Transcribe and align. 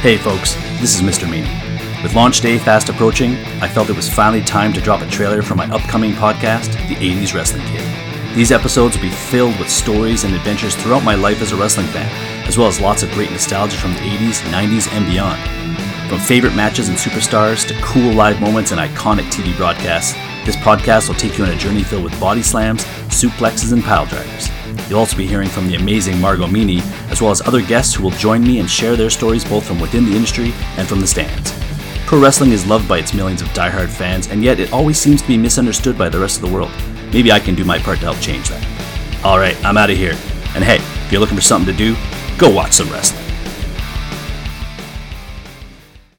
Hey 0.00 0.16
folks, 0.16 0.54
this 0.80 0.94
is 0.94 1.02
Mr. 1.02 1.30
Meany. 1.30 1.50
With 2.02 2.14
launch 2.14 2.40
day 2.40 2.56
fast 2.56 2.88
approaching, 2.88 3.34
I 3.60 3.68
felt 3.68 3.90
it 3.90 3.96
was 3.96 4.08
finally 4.08 4.40
time 4.40 4.72
to 4.72 4.80
drop 4.80 5.02
a 5.02 5.06
trailer 5.06 5.42
for 5.42 5.54
my 5.54 5.66
upcoming 5.66 6.12
podcast, 6.12 6.72
The 6.88 6.94
80s 6.94 7.34
Wrestling 7.34 7.66
Kid. 7.66 8.09
These 8.34 8.52
episodes 8.52 8.94
will 8.94 9.02
be 9.02 9.10
filled 9.10 9.58
with 9.58 9.68
stories 9.68 10.22
and 10.22 10.32
adventures 10.34 10.76
throughout 10.76 11.02
my 11.02 11.16
life 11.16 11.42
as 11.42 11.50
a 11.50 11.56
wrestling 11.56 11.88
fan, 11.88 12.08
as 12.46 12.56
well 12.56 12.68
as 12.68 12.80
lots 12.80 13.02
of 13.02 13.10
great 13.10 13.32
nostalgia 13.32 13.76
from 13.76 13.92
the 13.92 13.98
80s, 13.98 14.40
90s, 14.52 14.92
and 14.92 15.04
beyond. 15.06 15.40
From 16.08 16.20
favorite 16.20 16.54
matches 16.54 16.88
and 16.88 16.96
superstars 16.96 17.66
to 17.66 17.74
cool 17.82 18.12
live 18.12 18.40
moments 18.40 18.70
and 18.70 18.80
iconic 18.80 19.24
TV 19.32 19.56
broadcasts, 19.56 20.14
this 20.46 20.54
podcast 20.54 21.08
will 21.08 21.16
take 21.16 21.38
you 21.38 21.44
on 21.44 21.50
a 21.50 21.56
journey 21.56 21.82
filled 21.82 22.04
with 22.04 22.18
body 22.20 22.40
slams, 22.40 22.84
suplexes, 23.08 23.72
and 23.72 23.82
pile 23.82 24.06
drivers. 24.06 24.48
You'll 24.88 25.00
also 25.00 25.16
be 25.16 25.26
hearing 25.26 25.48
from 25.48 25.66
the 25.66 25.74
amazing 25.74 26.20
Margot 26.20 26.46
Meany, 26.46 26.82
as 27.10 27.20
well 27.20 27.32
as 27.32 27.40
other 27.42 27.60
guests 27.60 27.94
who 27.94 28.04
will 28.04 28.10
join 28.12 28.44
me 28.44 28.60
and 28.60 28.70
share 28.70 28.94
their 28.94 29.10
stories 29.10 29.44
both 29.44 29.66
from 29.66 29.80
within 29.80 30.04
the 30.04 30.14
industry 30.14 30.52
and 30.76 30.86
from 30.86 31.00
the 31.00 31.06
stands. 31.06 31.52
Pro 32.06 32.22
wrestling 32.22 32.52
is 32.52 32.66
loved 32.66 32.88
by 32.88 32.98
its 32.98 33.12
millions 33.12 33.42
of 33.42 33.48
diehard 33.48 33.88
fans, 33.88 34.28
and 34.28 34.44
yet 34.44 34.60
it 34.60 34.72
always 34.72 34.98
seems 35.00 35.20
to 35.20 35.28
be 35.28 35.36
misunderstood 35.36 35.98
by 35.98 36.08
the 36.08 36.18
rest 36.18 36.40
of 36.40 36.48
the 36.48 36.54
world. 36.54 36.70
Maybe 37.12 37.32
I 37.32 37.40
can 37.40 37.54
do 37.54 37.64
my 37.64 37.78
part 37.78 37.98
to 38.00 38.04
help 38.04 38.20
change 38.20 38.48
that. 38.50 39.24
Alright, 39.24 39.62
I'm 39.64 39.76
out 39.76 39.90
of 39.90 39.96
here. 39.96 40.16
And 40.54 40.64
hey, 40.64 40.76
if 40.76 41.12
you're 41.12 41.20
looking 41.20 41.36
for 41.36 41.42
something 41.42 41.72
to 41.72 41.76
do, 41.76 41.96
go 42.38 42.50
watch 42.50 42.72
some 42.72 42.88
wrestling. 42.90 43.29